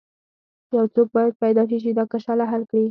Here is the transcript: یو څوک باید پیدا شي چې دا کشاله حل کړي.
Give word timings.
یو 0.75 0.85
څوک 0.93 1.07
باید 1.15 1.33
پیدا 1.43 1.63
شي 1.69 1.77
چې 1.83 1.89
دا 1.97 2.05
کشاله 2.13 2.45
حل 2.51 2.63
کړي. 2.69 2.79